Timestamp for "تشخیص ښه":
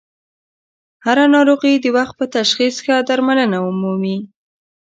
2.37-2.95